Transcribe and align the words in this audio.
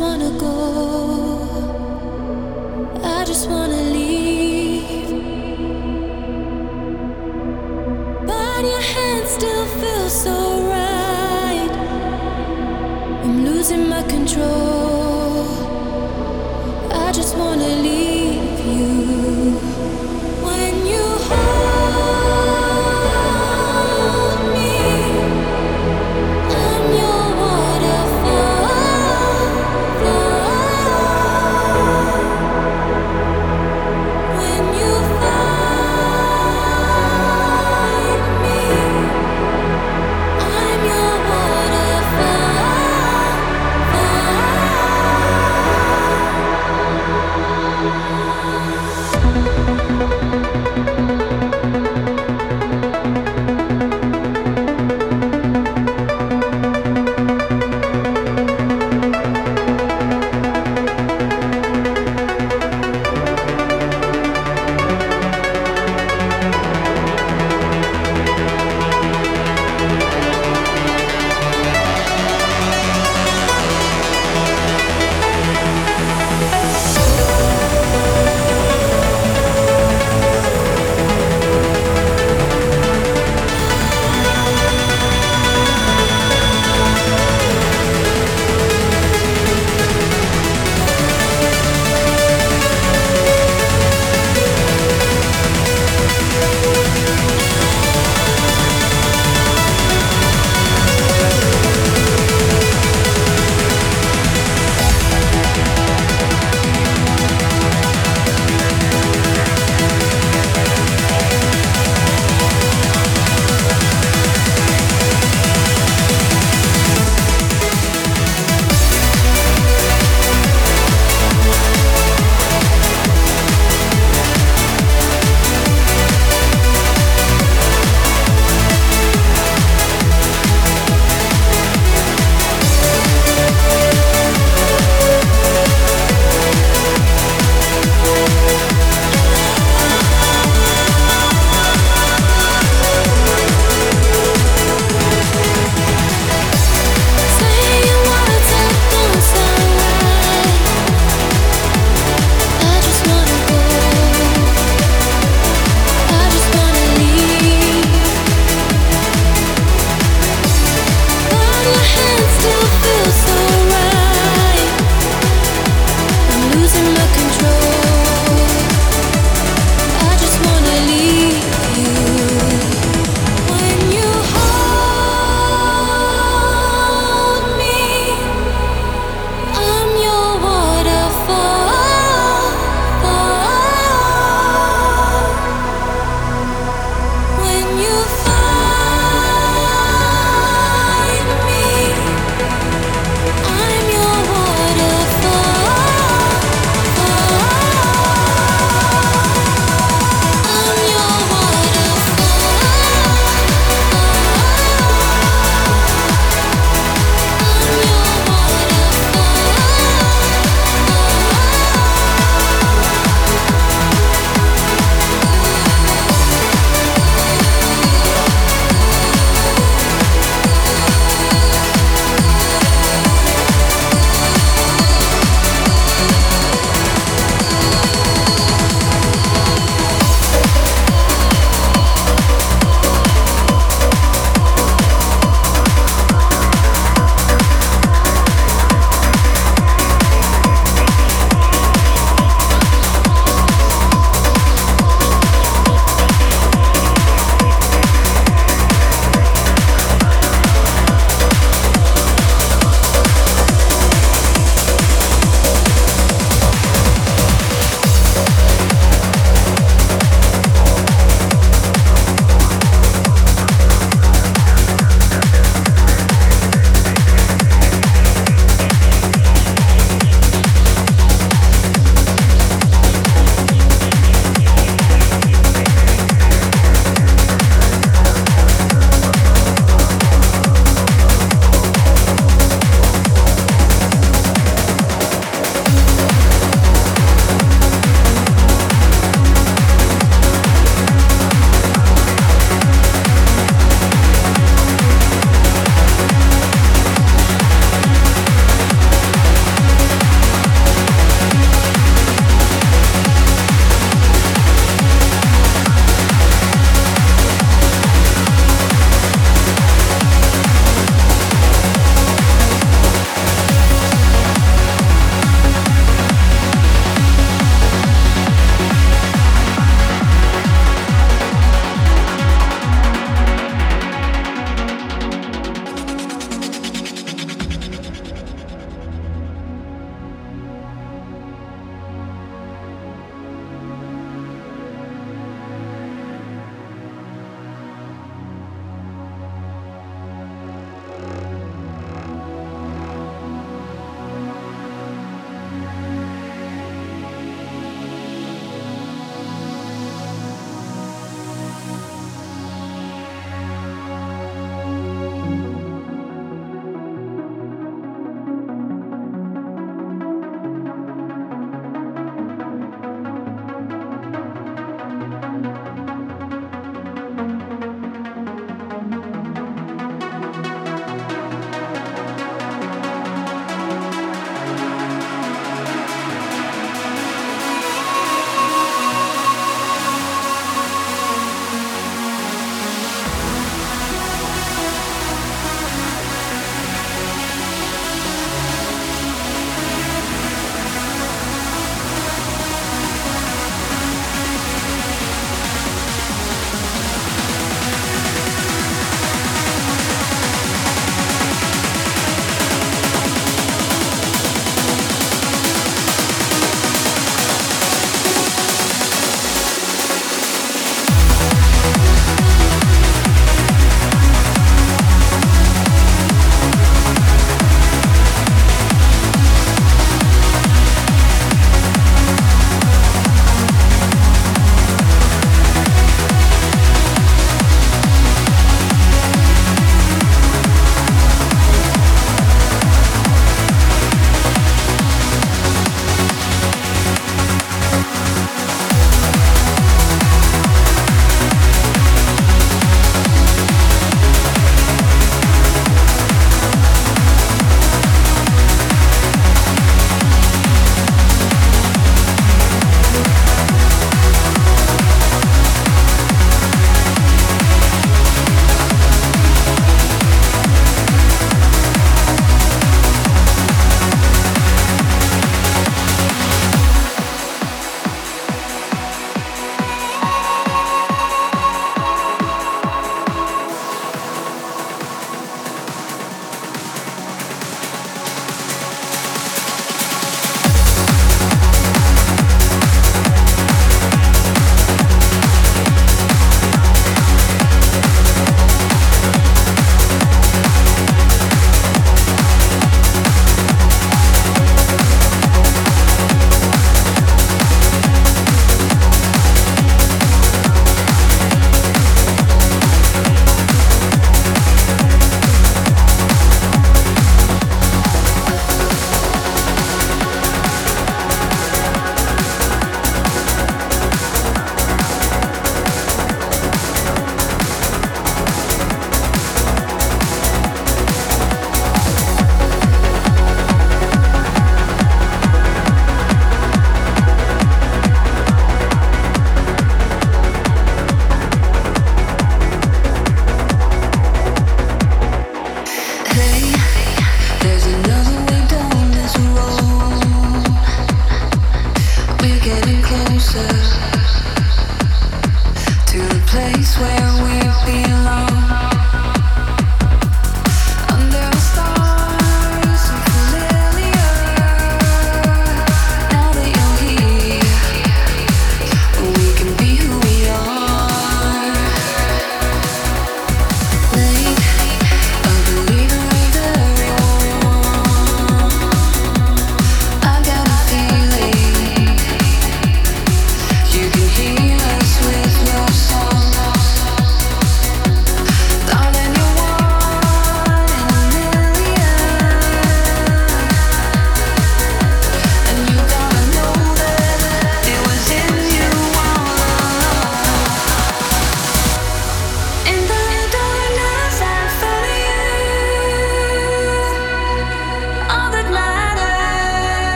Wanna 0.00 0.28
leave. 0.30 0.57